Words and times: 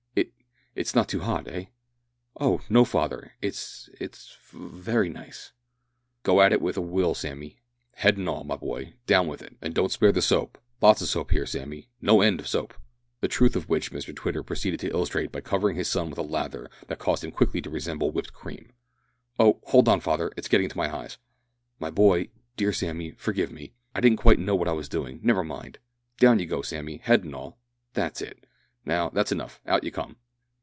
"It 0.73 0.83
it's 0.83 0.95
not 0.95 1.09
too 1.09 1.19
hot 1.19 1.47
eh?" 1.49 1.65
"Oh! 2.39 2.61
no, 2.69 2.85
father. 2.85 3.33
It's 3.41 3.89
it's 3.99 4.37
v 4.51 4.59
very 4.81 5.09
nice." 5.09 5.51
"Go 6.23 6.41
at 6.41 6.53
it 6.53 6.61
with 6.61 6.77
a 6.77 6.81
will, 6.81 7.13
Sammy. 7.13 7.59
Head 7.95 8.15
and 8.17 8.27
all, 8.27 8.45
my 8.45 8.55
boy 8.55 8.93
down 9.05 9.27
with 9.27 9.41
it. 9.41 9.57
And 9.61 9.73
don't 9.75 9.91
spare 9.91 10.13
the 10.13 10.21
soap. 10.21 10.57
Lots 10.81 11.01
of 11.01 11.09
soap 11.09 11.31
here, 11.31 11.45
Sammy 11.45 11.89
no 11.99 12.21
end 12.21 12.39
of 12.39 12.47
soap!" 12.47 12.73
The 13.19 13.27
truth 13.27 13.55
of 13.57 13.67
which 13.67 13.91
Mr 13.91 14.15
Twitter 14.15 14.43
proceeded 14.43 14.79
to 14.81 14.89
illustrate 14.89 15.29
by 15.31 15.41
covering 15.41 15.75
his 15.75 15.89
son 15.89 16.09
with 16.09 16.17
a 16.19 16.23
lather 16.23 16.69
that 16.87 16.99
caused 16.99 17.25
him 17.25 17.31
quickly 17.31 17.61
to 17.63 17.69
resemble 17.69 18.11
whipped 18.11 18.31
cream. 18.31 18.71
"Oh! 19.37 19.59
hold 19.65 19.89
on, 19.89 19.99
father, 19.99 20.31
it's 20.37 20.47
getting 20.47 20.65
into 20.65 20.77
my 20.77 20.93
eyes." 20.95 21.17
"My 21.79 21.89
boy 21.89 22.29
dear 22.55 22.71
Sammy 22.71 23.11
forgive 23.11 23.51
me. 23.51 23.73
I 23.93 23.99
didn't 23.99 24.19
quite 24.19 24.39
know 24.39 24.55
what 24.55 24.69
I 24.69 24.73
was 24.73 24.87
doing. 24.89 25.19
Never 25.21 25.43
mind. 25.43 25.79
Down 26.17 26.39
you 26.39 26.45
go 26.45 26.59
again, 26.59 26.63
Sammy 26.69 26.97
head 26.97 27.25
and 27.25 27.35
all. 27.35 27.59
That's 27.93 28.21
it. 28.21 28.45
Now, 28.85 29.09
that's 29.09 29.33
enough; 29.33 29.59
out 29.67 29.83
you 29.83 29.91
come." 29.91 30.15